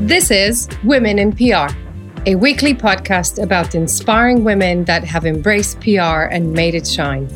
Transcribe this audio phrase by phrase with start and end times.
[0.00, 1.68] This is Women in PR,
[2.24, 7.28] a weekly podcast about inspiring women that have embraced PR and made it shine,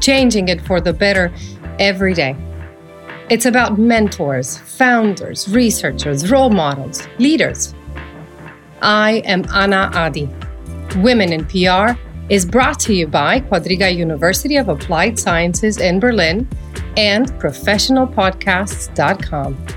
[0.00, 1.34] changing it for the better
[1.80, 2.36] every day.
[3.30, 7.74] It's about mentors, founders, researchers, role models, leaders.
[8.80, 10.30] I am Ana Adi.
[10.98, 11.98] Women in PR
[12.28, 16.48] is brought to you by Quadriga University of Applied Sciences in Berlin
[16.96, 19.75] and professionalpodcasts.com.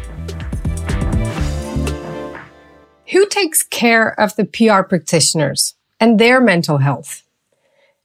[3.11, 7.23] Who takes care of the PR practitioners and their mental health?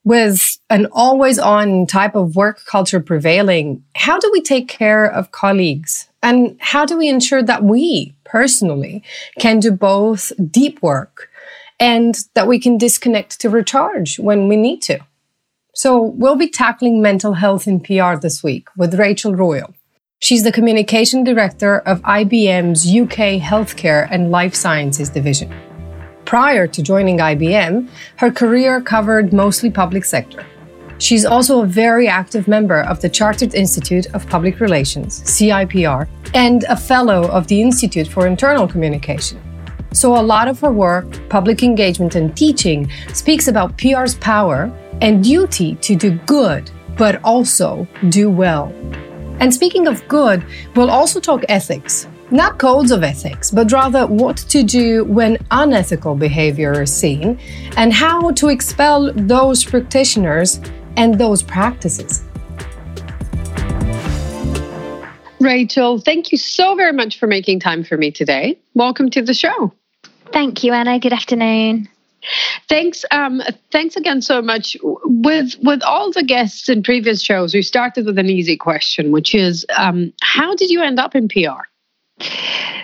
[0.03, 5.31] With an always on type of work culture prevailing, how do we take care of
[5.31, 6.09] colleagues?
[6.23, 9.03] And how do we ensure that we personally
[9.39, 11.31] can do both deep work
[11.79, 15.01] and that we can disconnect to recharge when we need to?
[15.75, 19.74] So we'll be tackling mental health in PR this week with Rachel Royall.
[20.25, 25.55] She's the communication director of IBM's UK Healthcare and Life Sciences division.
[26.25, 30.43] Prior to joining IBM, her career covered mostly public sector.
[30.97, 36.65] She's also a very active member of the Chartered Institute of Public Relations, CIPR, and
[36.71, 39.39] a fellow of the Institute for Internal Communication.
[39.93, 45.23] So, a lot of her work, public engagement, and teaching speaks about PR's power and
[45.23, 48.73] duty to do good, but also do well.
[49.41, 52.07] And speaking of good, we'll also talk ethics.
[52.31, 57.39] Not codes of ethics, but rather what to do when unethical behavior is seen
[57.77, 60.61] and how to expel those practitioners
[60.97, 62.25] and those practices.
[65.41, 68.59] Rachel, thank you so very much for making time for me today.
[68.73, 69.73] Welcome to the show.
[70.33, 70.99] Thank you, Ana.
[70.99, 71.89] Good afternoon.
[72.69, 73.05] Thanks.
[73.11, 74.77] Um, thanks again so much.
[74.83, 79.35] With with all the guests in previous shows, we started with an easy question, which
[79.35, 81.65] is, um, how did you end up in PR?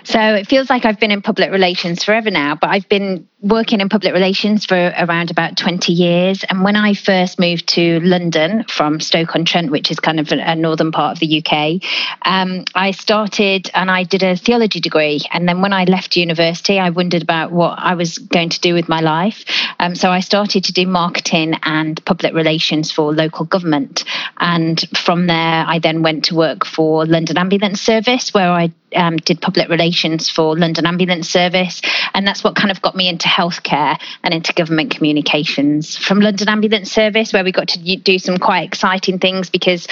[0.03, 3.81] So it feels like I've been in public relations forever now, but I've been working
[3.81, 6.43] in public relations for around about 20 years.
[6.49, 10.91] And when I first moved to London from Stoke-on-Trent, which is kind of a, northern
[10.91, 11.81] part of the UK,
[12.23, 15.21] um, I started and I did a theology degree.
[15.31, 18.73] And then when I left university, I wondered about what I was going to do
[18.75, 19.43] with my life.
[19.79, 24.03] Um, so I started to do marketing and public relations for local government.
[24.37, 29.17] And from there, I then went to work for London Ambulance Service, where I um,
[29.17, 29.90] did public relations
[30.29, 31.81] for London Ambulance Service.
[32.13, 35.97] And that's what kind of got me into healthcare and into government communications.
[35.97, 39.87] From London Ambulance Service, where we got to do some quite exciting things because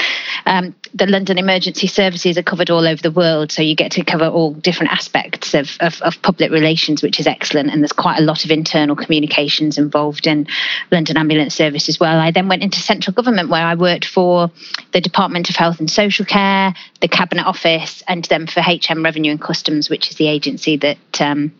[0.45, 3.51] um, the London emergency services are covered all over the world.
[3.51, 7.27] So you get to cover all different aspects of, of, of public relations, which is
[7.27, 7.69] excellent.
[7.69, 10.47] And there's quite a lot of internal communications involved in
[10.91, 12.19] London Ambulance Service as well.
[12.19, 14.51] I then went into central government where I worked for
[14.91, 19.31] the Department of Health and Social Care, the Cabinet Office, and then for HM Revenue
[19.31, 21.51] and Customs, which is the agency that um,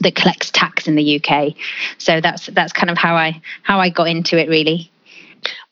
[0.00, 1.54] that collects tax in the UK.
[1.98, 4.90] So that's that's kind of how I how I got into it really.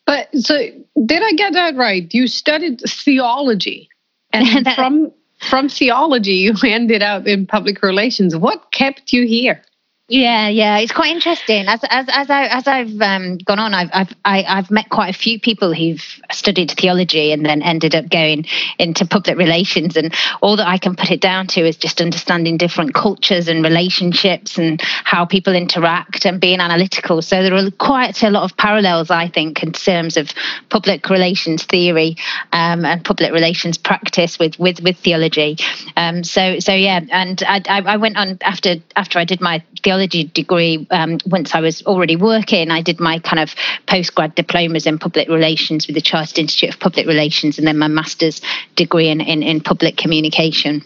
[0.06, 0.56] But so
[1.04, 2.12] did I get that right?
[2.12, 3.88] You studied theology,
[4.32, 8.36] and from from theology you ended up in public relations.
[8.36, 9.62] What kept you here?
[10.08, 11.66] Yeah, yeah, it's quite interesting.
[11.66, 14.70] As as as I as I've um, gone on, I've I've I, have i have
[14.70, 16.00] met quite a few people who've
[16.30, 18.46] studied theology and then ended up going
[18.78, 19.96] into public relations.
[19.96, 23.64] And all that I can put it down to is just understanding different cultures and
[23.64, 27.20] relationships and how people interact and being analytical.
[27.20, 30.30] So there are quite a lot of parallels, I think, in terms of
[30.68, 32.16] public relations theory
[32.52, 35.56] um, and public relations practice with with with theology.
[35.96, 39.95] Um, so so yeah, and I I went on after after I did my theology
[39.96, 42.70] theology degree um, once I was already working.
[42.70, 43.54] I did my kind of
[43.86, 47.88] postgrad diplomas in public relations with the Chartered Institute of Public Relations and then my
[47.88, 48.42] master's
[48.74, 50.82] degree in, in, in public communication.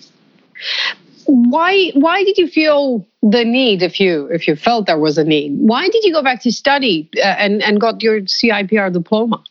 [1.27, 5.25] Why why did you feel the need if you if you felt there was a
[5.25, 5.59] need?
[5.59, 9.43] Why did you go back to study uh, and and got your CIPR diploma?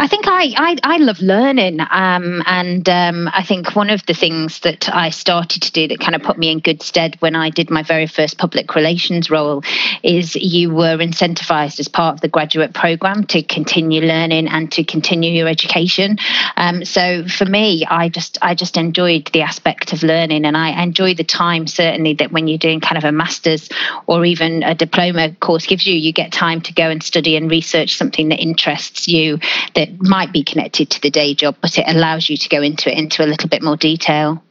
[0.00, 4.14] I think I I, I love learning, um, and um, I think one of the
[4.14, 7.36] things that I started to do that kind of put me in good stead when
[7.36, 9.62] I did my very first public relations role
[10.02, 14.84] is you were incentivized as part of the graduate program to continue learning and to
[14.84, 16.16] continue your education.
[16.56, 20.82] Um, so for me, I just I just enjoyed the aspect of learning, and I
[20.82, 23.68] enjoy the time certainly that when you're doing kind of a master's
[24.06, 27.50] or even a diploma course gives you, you get time to go and study and
[27.50, 29.38] research something that interests you
[29.74, 32.90] that might be connected to the day job, but it allows you to go into
[32.90, 34.42] it into a little bit more detail.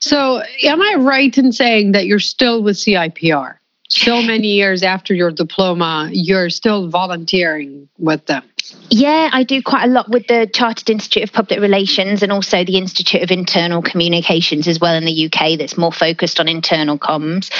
[0.00, 3.56] So, am I right in saying that you're still with CIPR?
[3.88, 8.42] So many years after your diploma, you're still volunteering with them.
[8.90, 12.62] Yeah, I do quite a lot with the Chartered Institute of Public Relations and also
[12.62, 16.98] the Institute of Internal Communications as well in the UK that's more focused on internal
[16.98, 17.50] comms.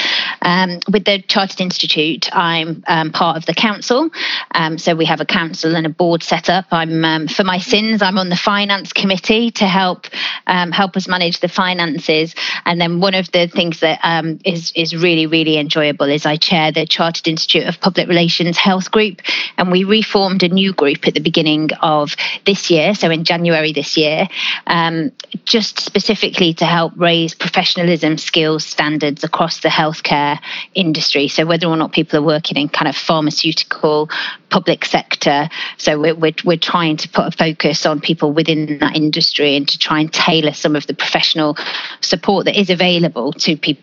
[0.42, 4.10] Um, with the Chartered Institute, I'm um, part of the council.
[4.54, 6.66] Um, so we have a council and a board set up.
[6.70, 10.08] I'm um, for my sins, I'm on the finance committee to help
[10.46, 12.34] um, help us manage the finances.
[12.66, 16.36] And then one of the things that um, is is really really enjoyable is I
[16.36, 19.22] chair the Chartered Institute of Public Relations Health Group,
[19.56, 23.72] and we reformed a new group at the beginning of this year, so in January
[23.72, 24.28] this year,
[24.66, 25.12] um,
[25.44, 30.38] just specifically to help raise professionalism skills standards across the healthcare
[30.74, 31.28] industry.
[31.28, 34.08] So whether or not people are working in kind of pharmaceutical,
[34.50, 38.96] public sector, so we're, we're, we're trying to put a focus on people within that
[38.96, 41.56] industry and to try and tailor some of the professional
[42.00, 43.82] support that is available to people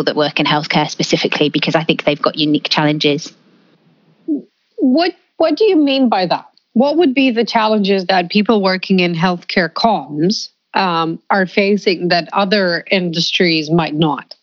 [0.00, 3.32] that work in healthcare specifically because I think they've got unique challenges.
[4.76, 6.46] What what do you mean by that?
[6.74, 12.28] What would be the challenges that people working in healthcare comms um, are facing that
[12.32, 14.36] other industries might not?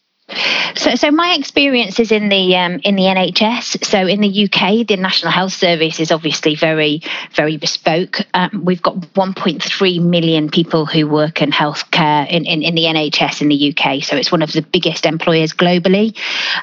[0.75, 3.83] So, so my experience is in the um, in the NHS.
[3.85, 7.01] So in the UK, the National Health Service is obviously very
[7.33, 8.21] very bespoke.
[8.33, 13.41] Um, we've got 1.3 million people who work in healthcare in, in, in the NHS
[13.41, 14.03] in the UK.
[14.03, 16.15] So it's one of the biggest employers globally.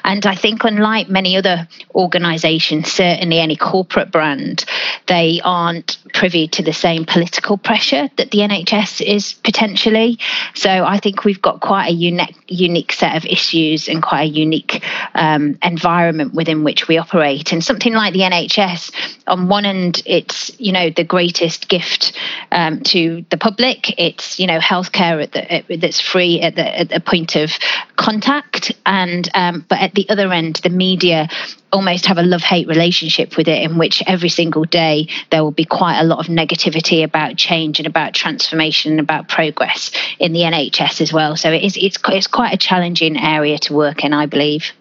[0.03, 4.65] And I think unlike many other organisations, certainly any corporate brand,
[5.07, 10.19] they aren't privy to the same political pressure that the NHS is potentially.
[10.53, 13.56] So I think we've got quite a unique unique set of issues
[13.87, 14.83] and quite a unique
[15.17, 17.51] um, environment within which we operate.
[17.51, 18.91] And something like the NHS,
[19.27, 22.13] on one end, it's you know the greatest gift
[22.51, 23.99] um, to the public.
[23.99, 27.51] It's you know healthcare at the, at, that's free at the, at the point of
[27.95, 31.27] contact, and um, but at the other end, the media
[31.73, 35.51] almost have a love hate relationship with it in which every single day there will
[35.51, 40.31] be quite a lot of negativity about change and about transformation and about progress in
[40.31, 44.05] the NHS as well so it is it's it's quite a challenging area to work
[44.05, 44.71] in I believe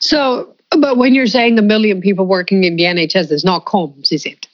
[0.00, 4.12] so but when you're saying a million people working in the NHS it's not comms
[4.12, 4.46] is it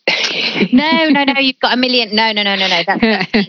[0.73, 1.39] no, no, no.
[1.39, 2.15] You've got a million.
[2.15, 2.83] No, no, no, no, no.
[2.87, 3.01] That's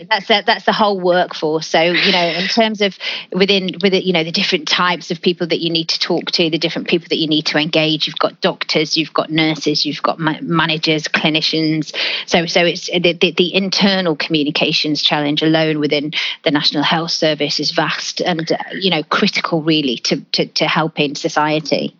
[0.08, 1.66] that's that's, that's the whole workforce.
[1.66, 2.98] So you know, in terms of
[3.32, 6.30] within with it, you know, the different types of people that you need to talk
[6.32, 8.06] to, the different people that you need to engage.
[8.06, 11.94] You've got doctors, you've got nurses, you've got ma- managers, clinicians.
[12.26, 16.12] So so it's the, the, the internal communications challenge alone within
[16.44, 20.66] the National Health Service is vast and uh, you know critical really to to, to
[20.66, 21.96] helping society.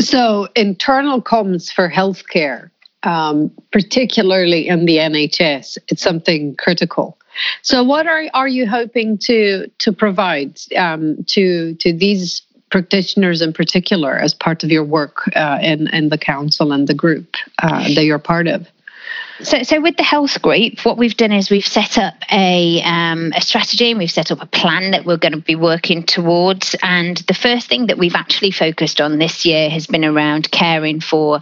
[0.00, 2.70] So internal comms for healthcare
[3.02, 5.78] um, particularly in the NHS.
[5.88, 7.18] It's something critical.
[7.62, 13.52] So, what are are you hoping to to provide um, to to these practitioners in
[13.52, 17.82] particular as part of your work uh, in in the council and the group uh,
[17.94, 18.66] that you're part of?
[19.40, 23.32] So, so with the health group, what we've done is we've set up a um,
[23.36, 26.74] a strategy and we've set up a plan that we're going to be working towards.
[26.82, 31.00] And the first thing that we've actually focused on this year has been around caring
[31.00, 31.38] for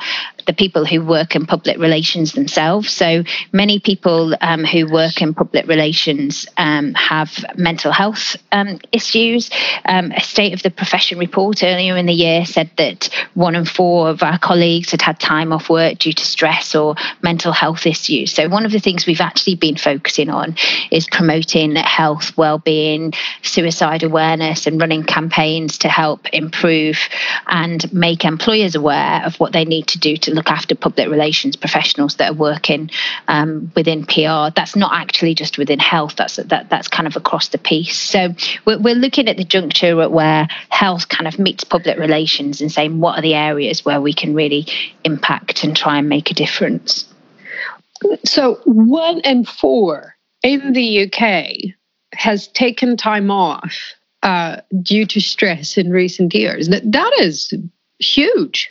[0.47, 2.91] the people who work in public relations themselves.
[2.91, 9.51] So many people um, who work in public relations um, have mental health um, issues.
[9.85, 13.65] Um, a state of the profession report earlier in the year said that one in
[13.65, 17.87] four of our colleagues had had time off work due to stress or mental health
[17.87, 18.33] issues.
[18.33, 20.57] So one of the things we've actually been focusing on
[20.91, 26.99] is promoting health, well-being, suicide awareness, and running campaigns to help improve
[27.49, 31.57] and make employers aware of what they need to do to look after public relations
[31.57, 32.91] professionals that are working
[33.29, 34.51] um, within PR.
[34.55, 36.17] That's not actually just within health.
[36.17, 37.99] That's that that's kind of across the piece.
[37.99, 42.61] So we're, we're looking at the juncture at where health kind of meets public relations
[42.61, 44.67] and saying what are the areas where we can really
[45.05, 47.13] impact and try and make a difference.
[48.25, 51.75] So one in four in the UK
[52.13, 56.69] has taken time off uh, due to stress in recent years.
[56.69, 57.53] That that is
[57.99, 58.71] huge.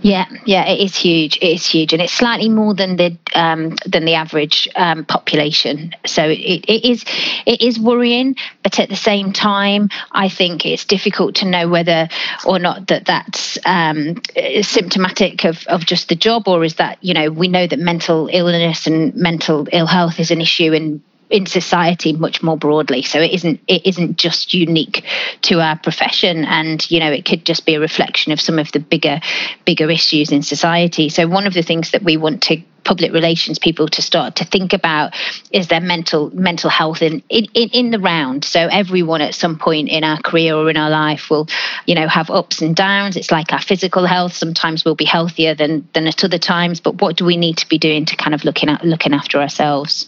[0.00, 1.38] Yeah, yeah, it is huge.
[1.38, 5.92] It is huge, and it's slightly more than the um, than the average um, population.
[6.06, 7.04] So it, it is
[7.44, 12.08] it is worrying, but at the same time, I think it's difficult to know whether
[12.46, 14.22] or not that that's um,
[14.62, 18.28] symptomatic of of just the job, or is that you know we know that mental
[18.32, 23.20] illness and mental ill health is an issue in in society much more broadly so
[23.20, 25.04] it isn't it isn't just unique
[25.42, 28.70] to our profession and you know it could just be a reflection of some of
[28.72, 29.20] the bigger
[29.64, 33.58] bigger issues in society so one of the things that we want to public relations
[33.58, 35.12] people to start to think about
[35.50, 38.44] is their mental mental health in, in, in the round.
[38.44, 41.48] So everyone at some point in our career or in our life will,
[41.84, 43.16] you know, have ups and downs.
[43.16, 44.32] It's like our physical health.
[44.32, 46.80] Sometimes we'll be healthier than than at other times.
[46.80, 49.40] But what do we need to be doing to kind of looking at looking after
[49.40, 50.06] ourselves?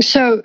[0.00, 0.42] So,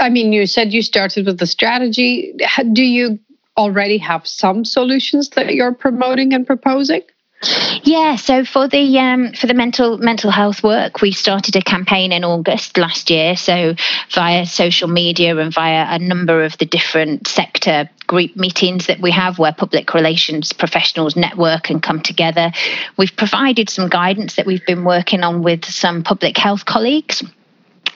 [0.00, 2.34] I mean, you said you started with the strategy.
[2.72, 3.18] Do you
[3.56, 7.02] already have some solutions that you're promoting and proposing?
[7.82, 12.10] Yeah, so for the um, for the mental mental health work, we started a campaign
[12.10, 13.36] in August last year.
[13.36, 13.74] So
[14.10, 19.10] via social media and via a number of the different sector group meetings that we
[19.10, 22.50] have, where public relations professionals network and come together,
[22.96, 27.22] we've provided some guidance that we've been working on with some public health colleagues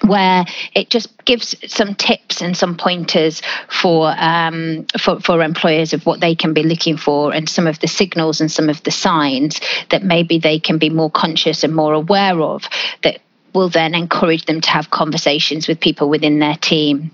[0.02, 6.07] where it just gives some tips and some pointers for, um, for for employers of
[6.07, 8.90] what they can be looking for and some of the signals and some of the
[8.90, 12.69] signs that maybe they can be more conscious and more aware of
[13.02, 13.21] that
[13.55, 17.11] will then encourage them to have conversations with people within their team.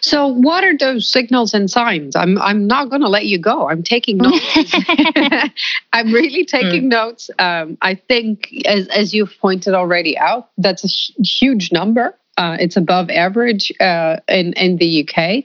[0.00, 2.16] So, what are those signals and signs?
[2.16, 3.68] I'm I'm not going to let you go.
[3.68, 4.44] I'm taking notes.
[5.92, 6.90] I'm really taking mm.
[6.90, 7.30] notes.
[7.38, 12.16] Um, I think, as as you've pointed already out, that's a huge number.
[12.36, 15.44] Uh, it's above average uh, in in the UK,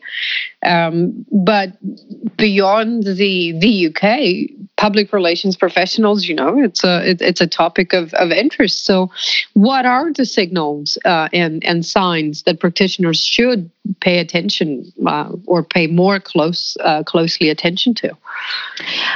[0.66, 1.74] um, but
[2.38, 4.50] beyond the the UK,
[4.86, 8.86] public relations professionals, you know, it's a it, it's a topic of, of interest.
[8.86, 9.10] So,
[9.54, 15.64] what are the signals uh, and and signs that practitioners should pay attention uh, or
[15.64, 18.16] pay more close uh, closely attention to?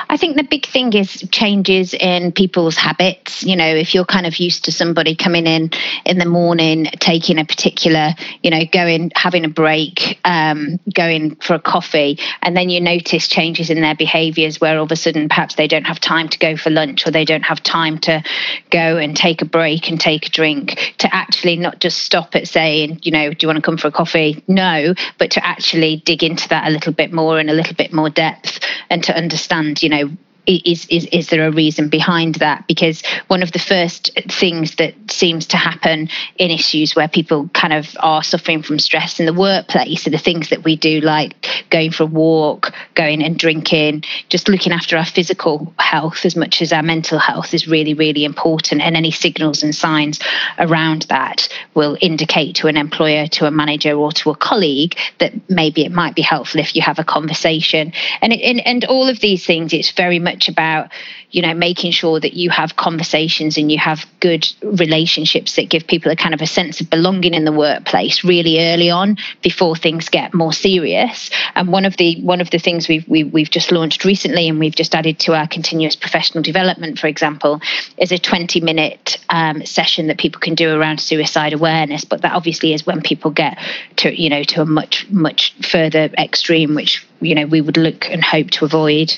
[0.09, 3.43] I think the big thing is changes in people's habits.
[3.43, 5.69] You know, if you're kind of used to somebody coming in
[6.03, 11.53] in the morning, taking a particular, you know, going having a break, um, going for
[11.53, 15.29] a coffee, and then you notice changes in their behaviours where all of a sudden
[15.29, 18.23] perhaps they don't have time to go for lunch or they don't have time to
[18.69, 22.47] go and take a break and take a drink, to actually not just stop at
[22.47, 24.41] saying, you know, do you want to come for a coffee?
[24.47, 27.91] No, but to actually dig into that a little bit more in a little bit
[27.91, 30.09] more depth and to understand, you know,
[30.49, 32.65] is, is is there a reason behind that?
[32.67, 37.73] Because one of the first things that seems to happen in issues where people kind
[37.73, 41.65] of are suffering from stress in the workplace are the things that we do, like
[41.69, 46.61] going for a walk, going and drinking, just looking after our physical health as much
[46.61, 48.81] as our mental health is really, really important.
[48.81, 50.19] And any signals and signs
[50.57, 55.33] around that will indicate to an employer, to a manager, or to a colleague that
[55.49, 57.93] maybe it might be helpful if you have a conversation.
[58.21, 60.89] And and, and all of these things, it's very much about
[61.31, 65.85] you know making sure that you have conversations and you have good relationships that give
[65.87, 69.75] people a kind of a sense of belonging in the workplace really early on before
[69.75, 71.29] things get more serious.
[71.55, 74.05] And one of the one of the things we've we, have we have just launched
[74.05, 77.61] recently and we've just added to our continuous professional development for example
[77.97, 82.05] is a 20 minute um, session that people can do around suicide awareness.
[82.05, 83.57] But that obviously is when people get
[83.97, 88.09] to you know to a much much further extreme which you know we would look
[88.09, 89.17] and hope to avoid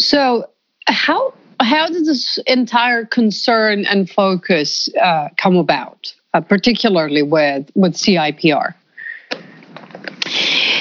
[0.00, 0.48] so,
[0.86, 7.94] how how did this entire concern and focus uh, come about, uh, particularly with with
[7.94, 8.74] CIPR?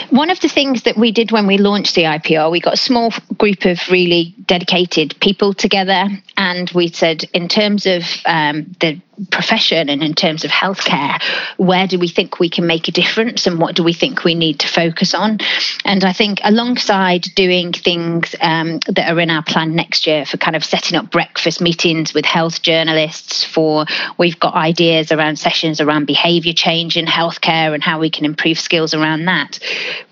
[0.09, 3.11] One of the things that we did when we launched CIPR, we got a small
[3.37, 6.05] group of really dedicated people together,
[6.39, 11.21] and we said, in terms of um, the profession and in terms of healthcare,
[11.57, 14.35] where do we think we can make a difference and what do we think we
[14.35, 15.39] need to focus on?
[15.83, 20.37] And I think alongside doing things um, that are in our plan next year for
[20.37, 23.85] kind of setting up breakfast meetings with health journalists, for
[24.17, 28.57] we've got ideas around sessions around behaviour change in healthcare and how we can improve
[28.57, 29.59] skills around that.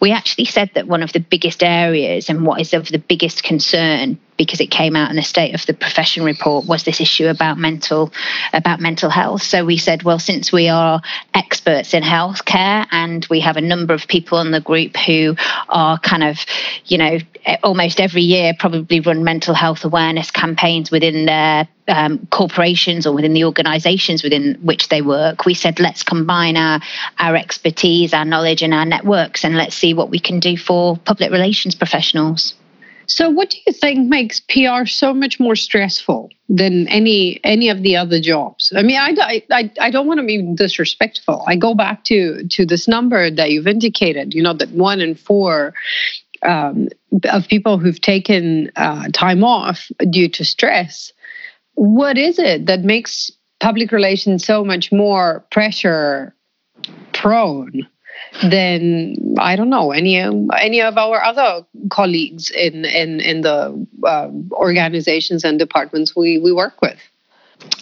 [0.02, 3.44] We actually said that one of the biggest areas and what is of the biggest
[3.44, 7.28] concern because it came out in the state of the profession report was this issue
[7.28, 8.12] about mental
[8.54, 9.42] about mental health.
[9.42, 11.02] So we said well since we are
[11.34, 15.36] experts in healthcare and we have a number of people in the group who
[15.70, 16.38] are kind of
[16.86, 17.18] you know
[17.64, 23.34] almost every year probably run mental health awareness campaigns within their um, corporations or within
[23.34, 26.82] the organizations within which they work we said let's combine our
[27.20, 30.98] our expertise our knowledge and our networks and let's see what we can do for
[30.98, 32.54] public relations professionals
[33.08, 37.82] so, what do you think makes PR so much more stressful than any any of
[37.82, 38.74] the other jobs?
[38.76, 41.44] I mean, I, I, I don't want to be disrespectful.
[41.48, 44.34] I go back to to this number that you've indicated.
[44.34, 45.74] You know that one in four
[46.44, 46.90] um,
[47.32, 51.14] of people who've taken uh, time off due to stress.
[51.76, 56.36] What is it that makes public relations so much more pressure
[57.14, 57.88] prone?
[58.44, 64.30] Than I don't know any any of our other colleagues in in in the uh,
[64.52, 67.00] organizations and departments we we work with.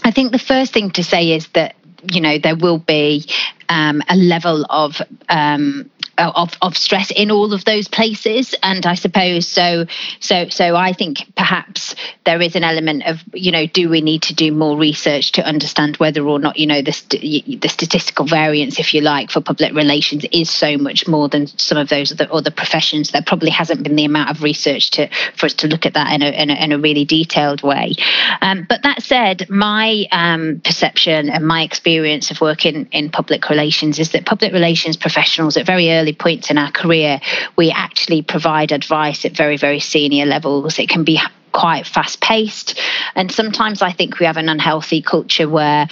[0.04, 1.75] I think the first thing to say is that
[2.12, 3.25] you know there will be
[3.70, 8.55] um, a level of um, of, of stress in all of those places.
[8.63, 9.86] And i suppose so
[10.19, 11.95] so so i think perhaps
[12.25, 15.45] there is an element of you know do we need to do more research to
[15.45, 19.74] understand whether or not you know the, the statistical variance if you like for public
[19.74, 23.12] relations is so much more than some of those other, other professions?
[23.12, 26.13] There probably hasn't been the amount of research to for us to look at that
[26.13, 27.93] in a, in a, in a really detailed way.
[28.41, 34.00] Um, but that said my um, perception and my experience of working in public relations
[34.00, 37.19] is that public relations professionals at very early points in our career,
[37.55, 40.79] we actually provide advice at very, very senior levels.
[40.79, 41.19] It can be
[41.51, 42.79] quite fast paced.
[43.15, 45.88] And sometimes I think we have an unhealthy culture where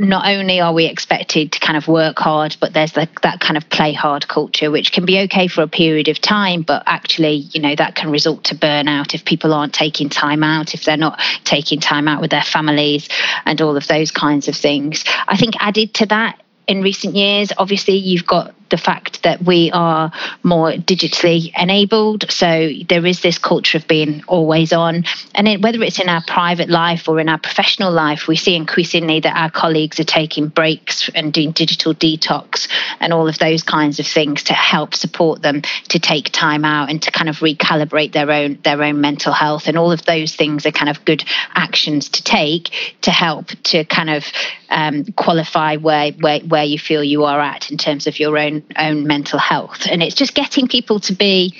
[0.00, 3.56] not only are we expected to kind of work hard, but there's the, that kind
[3.56, 7.48] of play hard culture, which can be okay for a period of time, but actually,
[7.52, 10.96] you know, that can result to burnout if people aren't taking time out, if they're
[10.96, 13.08] not taking time out with their families,
[13.44, 15.04] and all of those kinds of things.
[15.26, 19.70] I think added to that in recent years, obviously, you've got the fact that we
[19.72, 22.30] are more digitally enabled.
[22.30, 25.04] So there is this culture of being always on.
[25.34, 28.54] And it, whether it's in our private life or in our professional life, we see
[28.54, 32.68] increasingly that our colleagues are taking breaks and doing digital detox
[33.00, 36.90] and all of those kinds of things to help support them to take time out
[36.90, 39.66] and to kind of recalibrate their own their own mental health.
[39.66, 42.70] And all of those things are kind of good actions to take
[43.02, 44.24] to help to kind of
[44.70, 48.62] um, qualify where, where where you feel you are at in terms of your own
[48.76, 49.86] own mental health.
[49.90, 51.54] And it's just getting people to be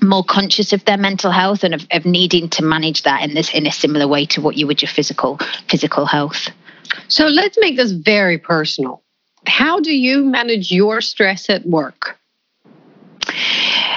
[0.00, 3.52] more conscious of their mental health and of, of needing to manage that in this
[3.54, 5.38] in a similar way to what you would your physical
[5.68, 6.48] physical health.
[7.08, 9.02] So let's make this very personal.
[9.46, 12.18] How do you manage your stress at work?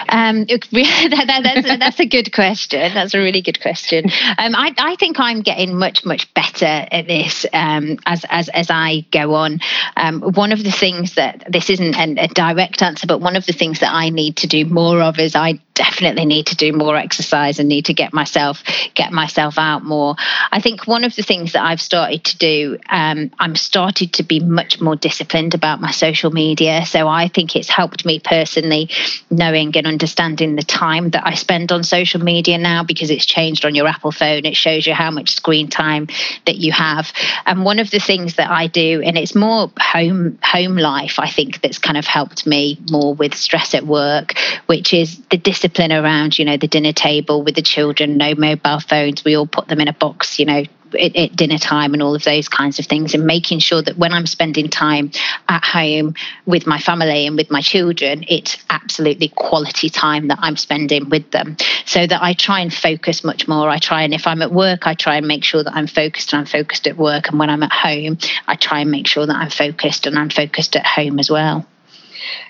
[0.09, 2.93] Um, that, that, that's, that's a good question.
[2.93, 4.05] That's a really good question.
[4.37, 8.67] Um, I, I think I'm getting much, much better at this um, as, as, as
[8.69, 9.59] I go on.
[9.97, 13.45] Um, one of the things that this isn't a, a direct answer, but one of
[13.45, 16.73] the things that I need to do more of is I definitely need to do
[16.73, 18.63] more exercise and need to get myself
[18.95, 20.15] get myself out more.
[20.51, 24.23] I think one of the things that I've started to do, um, I'm started to
[24.23, 26.85] be much more disciplined about my social media.
[26.85, 28.89] So I think it's helped me personally
[29.29, 33.65] knowing and understanding the time that I spend on social media now because it's changed
[33.65, 34.45] on your Apple phone.
[34.45, 36.07] It shows you how much screen time
[36.45, 37.11] that you have.
[37.45, 41.29] And one of the things that I do, and it's more home home life, I
[41.29, 44.35] think that's kind of helped me more with stress at work,
[44.67, 48.35] which is the discipline discipline around, you know, the dinner table with the children, no
[48.35, 49.25] mobile phones.
[49.25, 52.13] We all put them in a box, you know, at, at, dinner time and all
[52.13, 55.09] of those kinds of things, and making sure that when I'm spending time
[55.49, 56.13] at home
[56.45, 61.31] with my family and with my children, it's absolutely quality time that I'm spending with
[61.31, 61.57] them.
[61.85, 63.67] So that I try and focus much more.
[63.67, 66.31] I try and if I'm at work, I try and make sure that I'm focused
[66.31, 67.29] and I'm focused at work.
[67.29, 70.29] And when I'm at home, I try and make sure that I'm focused and I'm
[70.29, 71.65] focused at home as well.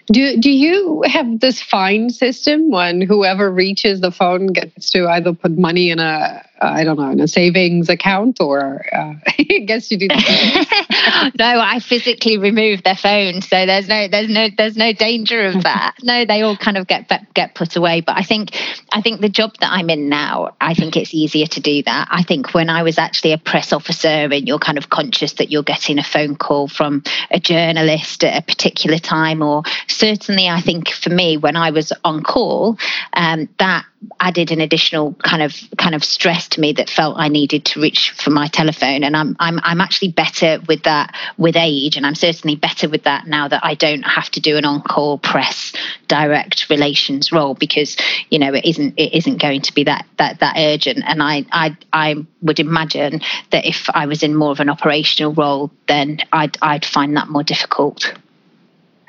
[0.08, 5.34] Do do you have this fine system when whoever reaches the phone gets to either
[5.34, 9.92] put money in a I don't know in a savings account or uh, I guess
[9.92, 10.08] you do.
[11.40, 15.64] no, I physically remove their phone, so there's no there's no there's no danger of
[15.64, 15.96] that.
[16.04, 18.02] no, they all kind of get get put away.
[18.02, 18.56] But I think
[18.92, 22.08] I think the job that I'm in now, I think it's easier to do that.
[22.12, 25.52] I think when I was actually a press officer and you're kind of conscious that
[25.52, 30.62] you're getting a phone call from a journalist at a particular time or certainly, I
[30.62, 32.78] think for me, when I was on call,
[33.14, 33.86] um, that
[34.20, 37.82] added an additional kind of kind of stress to me that felt I needed to
[37.82, 39.04] reach for my telephone.
[39.04, 43.04] And I'm I'm I'm actually better with that with age, and I'm certainly better with
[43.04, 45.74] that now that I don't have to do an on-call press
[46.08, 47.98] direct relations role because
[48.30, 51.04] you know it isn't it isn't going to be that that that urgent.
[51.06, 55.34] And I I I would imagine that if I was in more of an operational
[55.34, 58.14] role, then I'd I'd find that more difficult.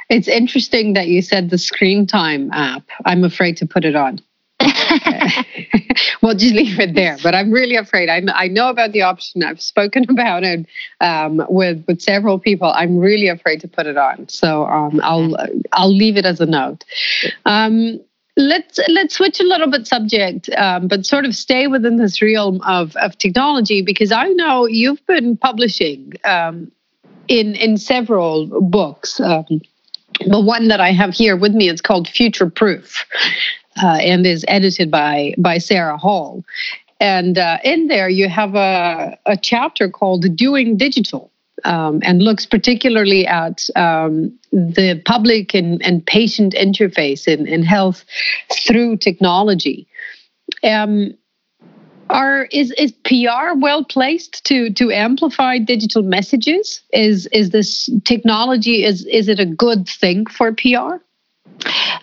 [0.09, 2.85] It's interesting that you said the screen time app.
[3.05, 4.21] I'm afraid to put it on.
[6.23, 7.17] we'll just leave it there.
[7.23, 8.09] But I'm really afraid.
[8.09, 9.43] I, I know about the option.
[9.43, 10.67] I've spoken about it
[11.01, 12.73] um, with with several people.
[12.75, 14.29] I'm really afraid to put it on.
[14.29, 15.37] So um, I'll
[15.73, 16.85] I'll leave it as a note.
[17.45, 18.01] Um,
[18.37, 22.61] let's let's switch a little bit subject, um, but sort of stay within this realm
[22.63, 26.71] of of technology because I know you've been publishing um,
[27.29, 29.21] in in several books.
[29.21, 29.61] Um,
[30.27, 33.05] the one that I have here with me is called Future Proof,
[33.83, 36.45] uh, and is edited by by Sarah Hall.
[36.99, 41.31] And uh, in there, you have a, a chapter called Doing Digital,
[41.65, 48.05] um, and looks particularly at um, the public and, and patient interface in, in health
[48.51, 49.87] through technology.
[50.63, 51.15] Um,
[52.09, 56.81] are is is PR well placed to to amplify digital messages?
[56.93, 61.03] Is is this technology is is it a good thing for PR?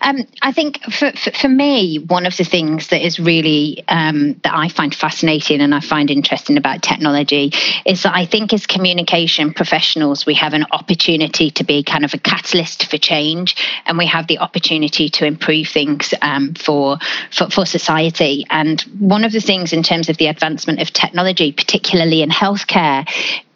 [0.00, 4.38] Um, I think for, for, for, me, one of the things that is really um,
[4.42, 7.52] that I find fascinating and I find interesting about technology
[7.86, 12.12] is that I think as communication professionals, we have an opportunity to be kind of
[12.12, 16.98] a catalyst for change, and we have the opportunity to improve things um, for,
[17.30, 18.44] for for society.
[18.50, 23.08] And one of the things in terms of the advancement of technology, particularly in healthcare,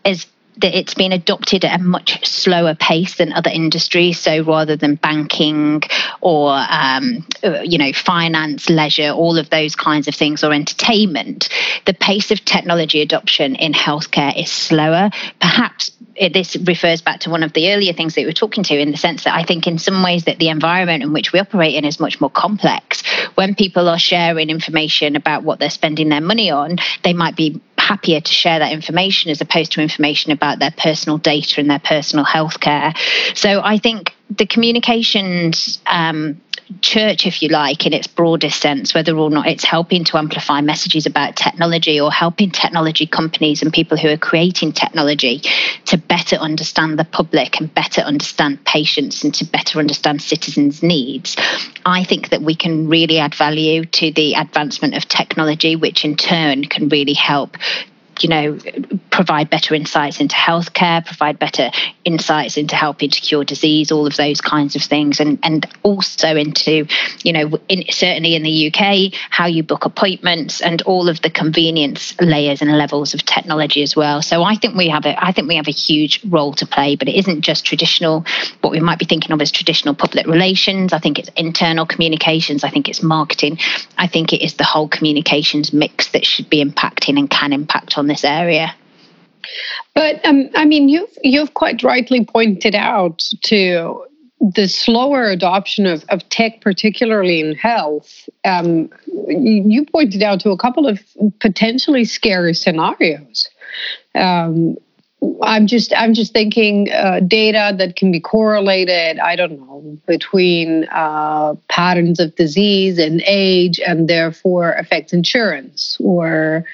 [0.05, 0.27] is
[0.59, 4.19] that it's been adopted at a much slower pace than other industries.
[4.19, 5.83] So rather than banking
[6.21, 7.27] or um,
[7.65, 11.49] you know finance, leisure, all of those kinds of things, or entertainment,
[11.87, 15.11] the pace of technology adoption in healthcare is slower.
[15.41, 15.93] Perhaps
[16.33, 18.91] this refers back to one of the earlier things that we were talking to, in
[18.91, 21.75] the sense that I think in some ways that the environment in which we operate
[21.75, 23.03] in is much more complex.
[23.37, 27.61] When people are sharing information about what they're spending their money on, they might be
[27.89, 31.79] happier to share that information as opposed to information about their personal data and their
[31.79, 32.93] personal health care.
[33.35, 36.41] So I think the communications um,
[36.81, 40.61] church, if you like, in its broadest sense, whether or not it's helping to amplify
[40.61, 45.41] messages about technology or helping technology companies and people who are creating technology
[45.87, 51.37] to better understand the public and better understand patients and to better understand citizens' needs.
[51.87, 56.17] I think that we can really add value to the advancement of technology, which in
[56.17, 57.57] turn can really help
[58.23, 58.59] you know,
[59.11, 61.71] provide better insights into healthcare, provide better
[62.05, 66.37] insights into helping to cure disease, all of those kinds of things, and and also
[66.37, 66.87] into,
[67.23, 71.31] you know, in, certainly in the UK, how you book appointments and all of the
[71.31, 74.23] convenience layers and levels of technology as well.
[74.23, 76.97] So I think we have a I think we have a huge role to play,
[76.97, 78.25] but it isn't just traditional
[78.61, 80.93] what we might be thinking of as traditional public relations.
[80.93, 82.65] I think it's internal communications.
[82.65, 83.59] I think it's marketing.
[83.97, 87.99] I think it is the whole communications mix that should be impacting and can impact
[87.99, 88.75] on this area.
[89.95, 94.05] But um, I mean, you've you've quite rightly pointed out to
[94.41, 98.29] the slower adoption of, of tech, particularly in health.
[98.45, 98.91] Um,
[99.27, 101.01] you pointed out to a couple of
[101.41, 103.49] potentially scary scenarios.
[104.15, 104.77] Um,
[105.43, 109.19] I'm just I'm just thinking uh, data that can be correlated.
[109.19, 116.65] I don't know between uh, patterns of disease and age, and therefore affects insurance, or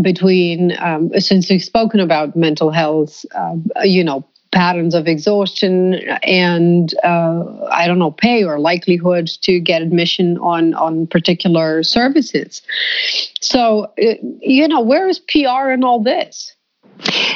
[0.00, 6.94] between um, since we've spoken about mental health, uh, you know patterns of exhaustion and
[7.02, 12.62] uh, I don't know pay or likelihood to get admission on on particular services.
[13.40, 16.54] So uh, you know where is PR in all this?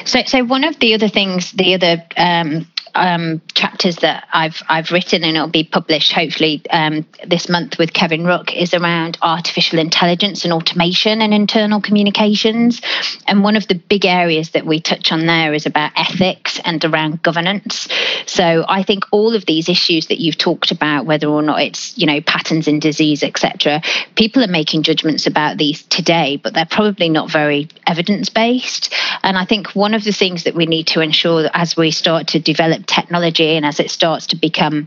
[0.05, 4.91] So, so one of the other things, the other um, um, chapters that I've I've
[4.91, 9.79] written and it'll be published hopefully um, this month with Kevin Ruck is around artificial
[9.79, 12.81] intelligence and automation and internal communications.
[13.27, 16.85] And one of the big areas that we touch on there is about ethics and
[16.85, 17.89] around governance.
[18.27, 21.97] So I think all of these issues that you've talked about, whether or not it's
[21.97, 23.83] you know patterns in disease, etc.,
[24.15, 28.93] people are making judgments about these today, but they're probably not very evidence based.
[29.23, 31.91] And I think one of the things that we need to ensure that as we
[31.91, 34.87] start to develop technology and as it starts to become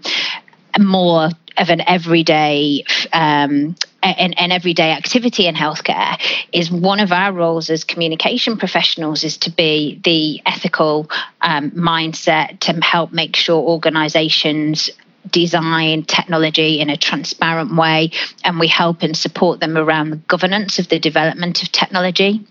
[0.80, 6.20] more of an everyday um, an, an, everyday activity in healthcare
[6.52, 11.10] is one of our roles as communication professionals is to be the ethical
[11.42, 14.90] um, mindset to help make sure organizations
[15.30, 18.12] design technology in a transparent way
[18.44, 22.46] and we help and support them around the governance of the development of technology.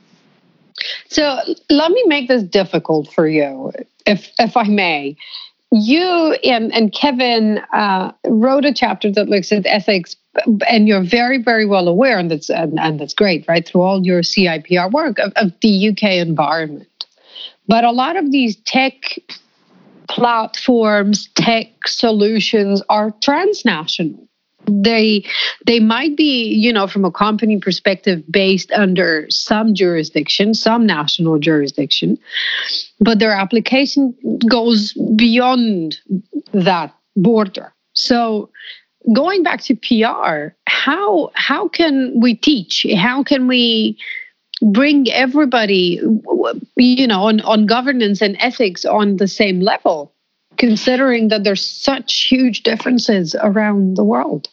[1.09, 3.73] So let me make this difficult for you,
[4.07, 5.17] if if I may.
[5.73, 10.17] You and, and Kevin uh, wrote a chapter that looks at ethics,
[10.69, 13.67] and you're very, very well aware, and that's and, and that's great, right?
[13.67, 16.89] Through all your CIPR work of, of the UK environment.
[17.69, 18.95] But a lot of these tech
[20.09, 24.27] platforms, tech solutions are transnational
[24.67, 25.25] they
[25.67, 31.39] they might be you know from a company perspective based under some jurisdiction some national
[31.39, 32.19] jurisdiction
[33.01, 34.15] but their application
[34.49, 35.99] goes beyond
[36.53, 37.73] that border.
[37.95, 38.51] So
[39.15, 42.87] going back to pr how how can we teach?
[42.97, 43.99] How can we
[44.63, 46.01] bring everybody
[46.77, 50.13] you know on, on governance and ethics on the same level
[50.61, 54.47] considering that there's such huge differences around the world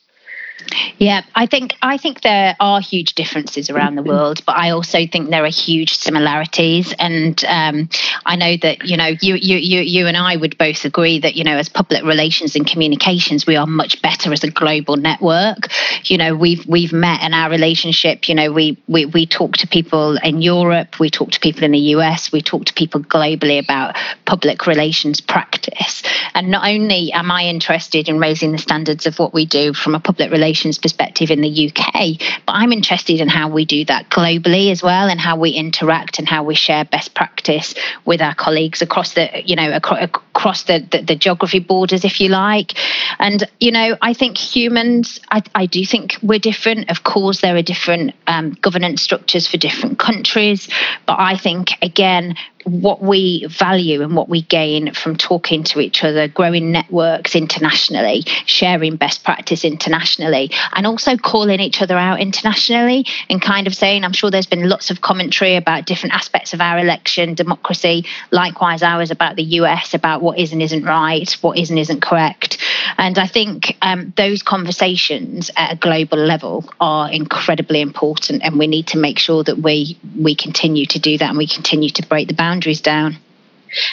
[0.97, 5.06] Yeah, I think I think there are huge differences around the world, but I also
[5.06, 6.93] think there are huge similarities.
[6.97, 7.89] And um,
[8.25, 11.36] I know that you know you you you you and I would both agree that
[11.36, 15.67] you know as public relations and communications, we are much better as a global network.
[16.06, 18.27] You know, we've we've met in our relationship.
[18.27, 21.71] You know, we we we talk to people in Europe, we talk to people in
[21.71, 26.03] the US, we talk to people globally about public relations practice.
[26.34, 29.95] And not only am I interested in raising the standards of what we do from
[29.95, 34.10] a public relations perspective in the UK, but I'm interested in how we do that
[34.10, 37.74] globally as well and how we interact and how we share best practice
[38.06, 42.30] with our colleagues across the, you know, across the, the, the geography borders, if you
[42.30, 42.74] like.
[43.20, 46.89] And, you know, I think humans, I, I do think we're different.
[46.89, 50.67] Of course, there are different um, governance structures for different countries.
[51.06, 52.36] But I think, again,
[52.67, 58.23] what we value and what we gain from talking to each other, growing networks internationally,
[58.45, 64.03] sharing best practice internationally, and also calling each other out internationally and kind of saying,
[64.03, 68.84] I'm sure there's been lots of commentary about different aspects of our election, democracy, likewise
[68.84, 72.58] ours about the US, about what is and isn't right, what is and isn't correct.
[72.97, 78.67] And I think um, those conversations at a global level are incredibly important, and we
[78.67, 82.08] need to make sure that we we continue to do that and we continue to
[82.08, 83.17] break the boundaries down.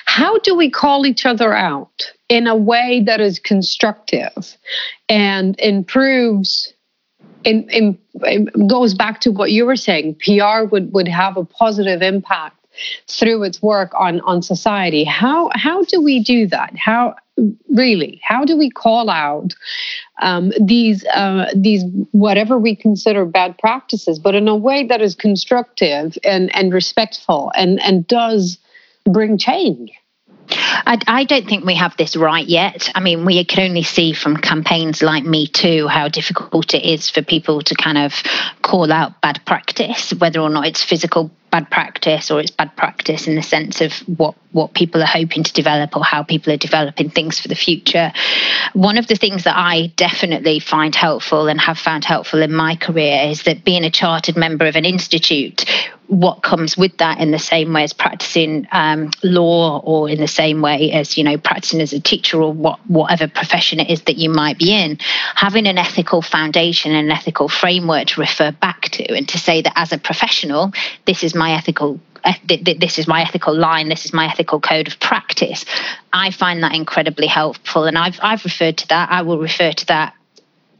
[0.05, 4.57] How do we call each other out in a way that is constructive
[5.09, 6.73] and improves?
[7.45, 7.99] In, in,
[8.67, 10.17] goes back to what you were saying.
[10.25, 12.64] PR would, would have a positive impact
[13.09, 15.05] through its work on on society.
[15.05, 16.77] How how do we do that?
[16.77, 17.17] How
[17.69, 19.55] really how do we call out
[20.23, 25.15] um, these uh, these whatever we consider bad practices, but in a way that is
[25.15, 28.59] constructive and and respectful and and does
[29.05, 29.93] bring change?
[30.49, 32.91] I, I, don't think we have this right yet.
[32.95, 37.09] I mean, we can only see from campaigns like Me Too how difficult it is
[37.09, 38.13] for people to kind of
[38.63, 43.29] call out bad practice, whether or not it's physical bad practice or it's bad practice
[43.29, 46.57] in the sense of what what people are hoping to develop or how people are
[46.57, 48.13] developing things for the future.
[48.73, 52.75] One of the things that i definitely find helpful and have found helpful in my
[52.75, 55.65] career is that being a chartered member of an institute
[56.09, 60.29] what comes with that in the same way as practicing um, law or in the
[60.29, 64.03] same way as you know practicing as a teacher or what whatever profession it is
[64.03, 64.99] that you might be in.
[65.35, 69.63] Having an ethical foundation and an ethical framework to refer back to and to say
[69.63, 70.73] that as a professional
[71.07, 71.99] this is my ethical
[72.47, 75.65] this is my ethical line this is my ethical code of practice.
[76.13, 79.11] I find that incredibly helpful and i've i've referred to that.
[79.11, 80.15] I will refer to that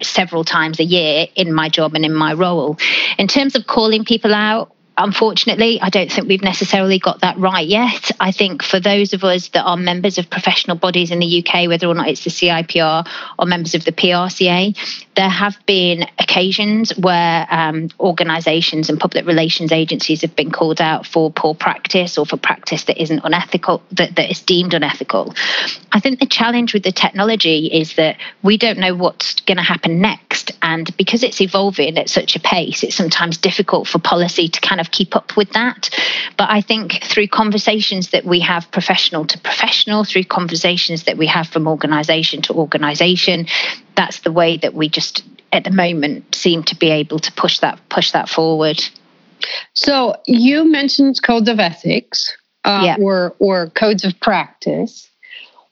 [0.03, 2.77] several times a year in my job and in my role.
[3.17, 7.67] In terms of calling people out unfortunately, I don't think we've necessarily got that right
[7.67, 8.11] yet.
[8.21, 11.69] I think for those of us that are members of professional bodies in the UK,
[11.69, 13.07] whether or not it's the CIPR
[13.39, 14.77] or members of the PRCA,
[15.17, 21.07] there have been occasions where um, organisations and public relations agencies have been called out
[21.07, 25.35] for poor practice or for practice that isn't unethical, that, that is deemed unethical.
[25.93, 29.63] I think the challenge with the technology is that we don't know what's going to
[29.63, 30.24] happen next.
[30.63, 34.81] And because it's evolving at such a pace, it's sometimes difficult for policy to kind
[34.81, 35.91] of keep up with that.
[36.37, 41.27] But I think through conversations that we have professional to professional, through conversations that we
[41.27, 43.47] have from organisation to organisation,
[43.97, 47.61] that's the way that we just at the moment seem to be able to push
[47.61, 48.83] that push that forward.
[49.75, 52.97] So you mentioned codes of ethics uh, yeah.
[52.99, 55.09] or or codes of practice.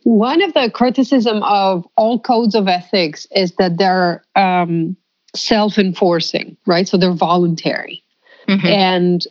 [0.04, 4.96] One of the criticism of all codes of ethics is that they're um,
[5.34, 6.88] self-enforcing, right?
[6.88, 8.02] So they're voluntary.
[8.48, 8.66] Mm-hmm.
[8.66, 9.26] And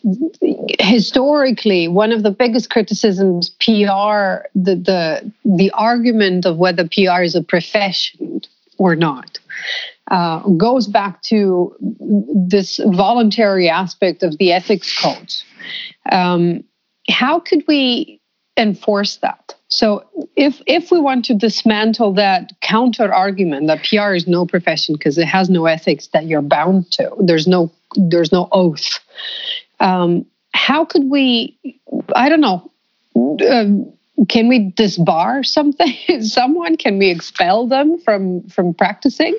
[0.80, 7.36] historically, one of the biggest criticisms PR the the the argument of whether PR is
[7.36, 8.42] a profession
[8.78, 9.38] or not
[10.10, 11.76] uh, goes back to
[12.50, 15.44] this voluntary aspect of the ethics codes.
[16.12, 16.64] Um,
[17.10, 18.22] how could we
[18.58, 19.41] enforce that?
[19.72, 20.04] So,
[20.36, 25.18] if if we want to dismantle that counter argument that PR is no profession because
[25.18, 29.00] it has no ethics that you're bound to, there's no there's no oath.
[29.80, 31.58] Um, how could we?
[32.14, 32.70] I don't know.
[33.16, 33.94] Um,
[34.28, 39.36] can we disbar something someone can we expel them from from practicing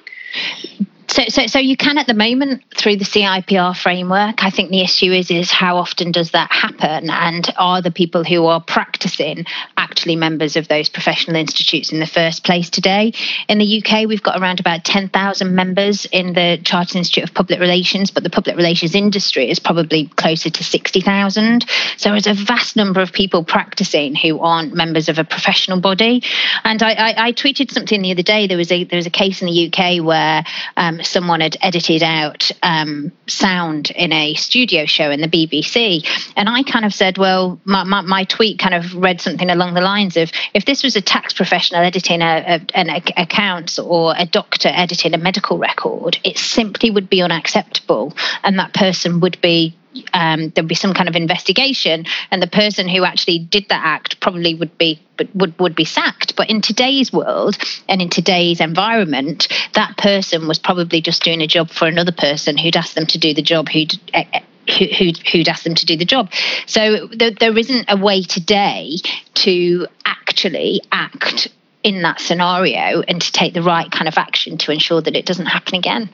[1.08, 4.42] so, so, so you can at the moment through the CIPR framework.
[4.42, 8.24] I think the issue is is how often does that happen, and are the people
[8.24, 9.44] who are practicing
[9.76, 13.12] actually members of those professional institutes in the first place today?
[13.48, 17.34] In the UK, we've got around about ten thousand members in the Chartered Institute of
[17.34, 21.66] Public Relations, but the public relations industry is probably closer to sixty thousand.
[21.96, 26.22] So there's a vast number of people practicing who aren't members of a professional body.
[26.64, 28.46] And I, I, I tweeted something the other day.
[28.46, 30.44] There was a there was a case in the UK where
[30.76, 36.06] um, someone had edited out um, sound in a studio show in the BBC.
[36.36, 39.74] And I kind of said, well, my, my, my, tweet kind of read something along
[39.74, 44.14] the lines of if this was a tax professional editing a, a, an accounts or
[44.16, 48.14] a doctor editing a medical record, it simply would be unacceptable.
[48.42, 49.76] And that person would be
[50.12, 54.20] um, there'd be some kind of investigation, and the person who actually did that act
[54.20, 55.00] probably would be
[55.34, 56.36] would would be sacked.
[56.36, 57.56] But in today's world
[57.88, 62.56] and in today's environment, that person was probably just doing a job for another person
[62.56, 64.24] who'd asked them to do the job who'd uh,
[64.66, 66.32] who, who'd asked them to do the job.
[66.66, 68.96] So there, there isn't a way today
[69.34, 71.48] to actually act
[71.82, 75.26] in that scenario and to take the right kind of action to ensure that it
[75.26, 76.08] doesn't happen again.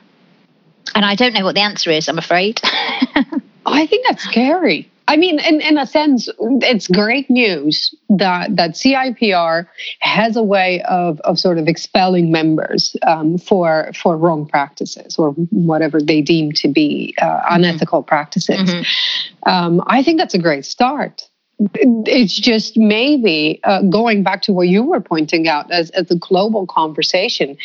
[0.95, 2.59] And I don't know what the answer is, I'm afraid.
[3.73, 4.89] I think that's scary.
[5.09, 9.65] I mean, in, in a sense, it's great news that that CIPR
[10.01, 15.31] has a way of, of sort of expelling members um, for for wrong practices or
[15.49, 17.55] whatever they deem to be uh, mm-hmm.
[17.55, 18.07] unethical mm-hmm.
[18.07, 18.69] practices.
[18.69, 19.49] Mm-hmm.
[19.49, 21.27] Um, I think that's a great start.
[21.73, 26.15] It's just maybe uh, going back to what you were pointing out as, as a
[26.15, 27.57] global conversation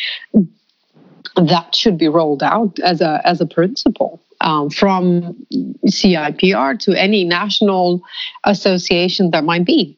[1.35, 5.35] that should be rolled out as a as a principle um, from
[5.85, 8.01] CIPR to any national
[8.43, 9.97] association there might be.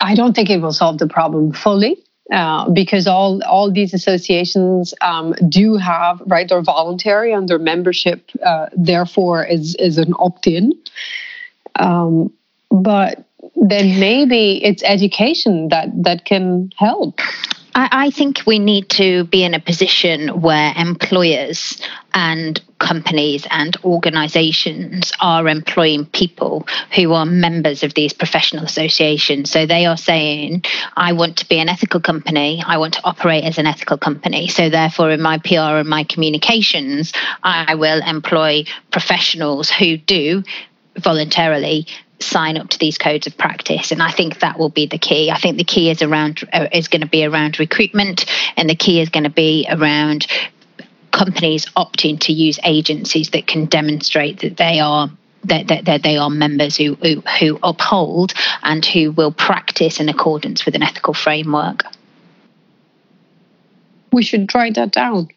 [0.00, 1.96] I don't think it will solve the problem fully.
[2.32, 8.30] Uh, because all all these associations um, do have right they're voluntary and their membership
[8.46, 10.72] uh, therefore is is an opt-in
[11.80, 12.32] um,
[12.70, 13.24] but
[13.56, 17.18] then maybe it's education that that can help
[17.74, 21.80] I, I think we need to be in a position where employers
[22.12, 29.50] and companies and organizations are employing people who are members of these professional associations.
[29.50, 30.64] So they are saying,
[30.96, 34.48] I want to be an ethical company, I want to operate as an ethical company.
[34.48, 40.42] So therefore, in my PR and my communications, I will employ professionals who do
[40.96, 41.86] voluntarily
[42.20, 45.30] sign up to these codes of practice and i think that will be the key.
[45.30, 48.74] I think the key is around uh, is going to be around recruitment and the
[48.74, 50.26] key is going to be around
[51.10, 55.10] companies opting to use agencies that can demonstrate that they are
[55.44, 60.08] that, that, that they are members who, who who uphold and who will practice in
[60.08, 61.82] accordance with an ethical framework.
[64.12, 65.28] We should write that down.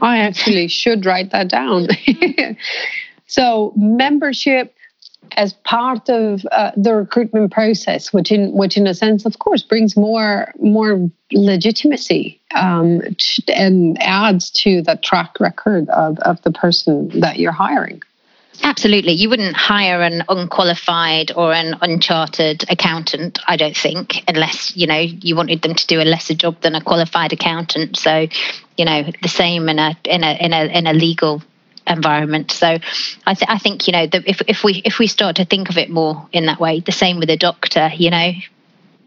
[0.00, 1.88] I actually should write that down.
[3.26, 4.75] So membership
[5.32, 9.62] as part of uh, the recruitment process, which in which in a sense, of course,
[9.62, 13.02] brings more more legitimacy um,
[13.48, 18.02] and adds to the track record of, of the person that you're hiring.
[18.62, 19.12] Absolutely.
[19.12, 24.98] You wouldn't hire an unqualified or an unchartered accountant, I don't think, unless, you know,
[24.98, 27.96] you wanted them to do a lesser job than a qualified accountant.
[27.98, 28.26] So,
[28.76, 31.42] you know, the same in a in a in a in a legal
[31.86, 32.50] environment.
[32.50, 32.78] So
[33.26, 35.70] I, th- I think you know the, if if we if we start to think
[35.70, 37.90] of it more in that way, the same with a doctor.
[37.96, 38.32] You know,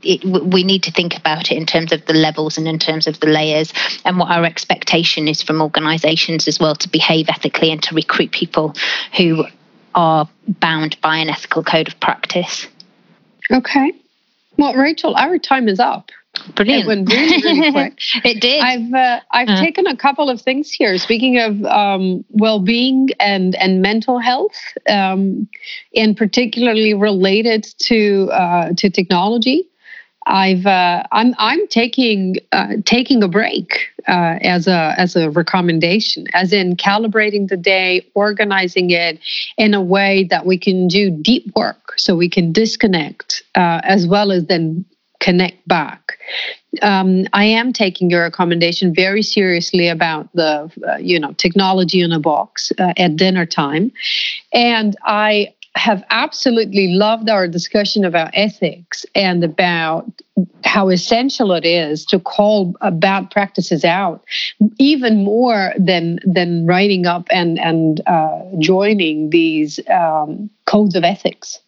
[0.03, 3.07] it, we need to think about it in terms of the levels and in terms
[3.07, 3.73] of the layers
[4.05, 8.31] and what our expectation is from organizations as well to behave ethically and to recruit
[8.31, 8.73] people
[9.17, 9.45] who
[9.95, 12.67] are bound by an ethical code of practice.
[13.51, 13.91] Okay.
[14.57, 16.11] Well, Rachel, our time is up.
[16.55, 16.83] Brilliant.
[16.83, 17.99] It went really, really quick.
[18.23, 18.61] it did.
[18.61, 19.61] I've uh, I've uh.
[19.61, 20.97] taken a couple of things here.
[20.97, 24.55] Speaking of um, well-being and and mental health,
[24.89, 25.47] um,
[25.95, 29.65] and particularly related to uh, to technology.
[30.25, 36.25] I've uh, I'm I'm taking uh, taking a break uh, as a as a recommendation,
[36.33, 39.19] as in calibrating the day, organizing it
[39.57, 44.31] in a way that we can do deep work, so we can disconnect as well
[44.31, 44.85] as then
[45.19, 46.17] connect back.
[46.81, 52.11] Um, I am taking your recommendation very seriously about the, uh, you know, technology in
[52.11, 53.91] a box uh, at dinner time,
[54.53, 60.11] and I have absolutely loved our discussion about ethics and about
[60.63, 64.23] how essential it is to call bad practices out,
[64.77, 71.59] even more than than writing up and and uh, joining these um, codes of ethics.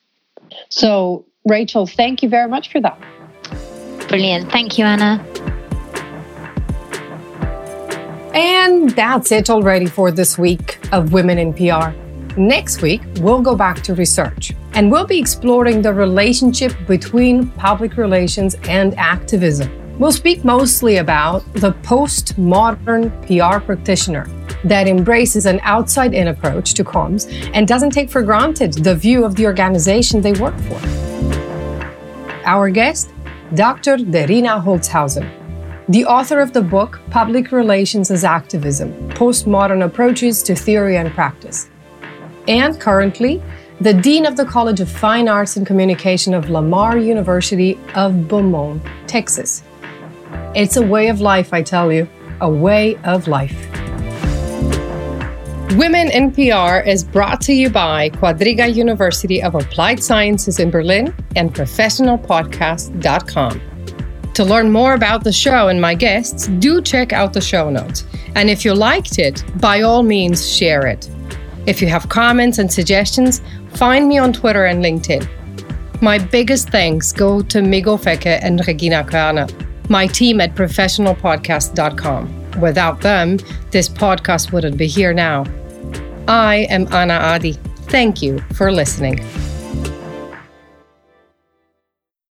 [0.70, 3.00] So, Rachel, thank you very much for that.
[4.12, 4.52] Brilliant.
[4.52, 5.26] Thank you, Ana.
[8.34, 11.92] And that's it already for this week of Women in PR.
[12.38, 17.96] Next week, we'll go back to research and we'll be exploring the relationship between public
[17.96, 19.70] relations and activism.
[19.98, 24.28] We'll speak mostly about the postmodern PR practitioner
[24.66, 29.24] that embraces an outside in approach to comms and doesn't take for granted the view
[29.24, 30.82] of the organization they work for.
[32.44, 33.12] Our guest
[33.54, 33.98] Dr.
[33.98, 35.30] Derina Holtzhausen.
[35.90, 41.70] the author of the book Public Relations as Activism Postmodern Approaches to Theory and Practice,
[42.48, 43.44] and currently
[43.82, 48.82] the Dean of the College of Fine Arts and Communication of Lamar University of Beaumont,
[49.06, 49.64] Texas.
[50.56, 52.08] It's a way of life, I tell you,
[52.40, 53.71] a way of life.
[55.78, 61.16] Women in PR is brought to you by Quadriga University of Applied Sciences in Berlin
[61.38, 63.62] and professionalpodcast.com.
[64.34, 68.04] To learn more about the show and my guests, do check out the show notes.
[68.36, 71.10] And if you liked it, by all means, share it.
[71.66, 75.26] If you have comments and suggestions, find me on Twitter and LinkedIn.
[76.02, 79.50] My biggest thanks go to Migo Fecke and Regina Körner,
[79.90, 82.60] my team at professionalpodcast.com.
[82.60, 83.38] Without them,
[83.70, 85.46] this podcast wouldn't be here now.
[86.28, 87.54] I am Ana Adi.
[87.90, 89.20] Thank you for listening.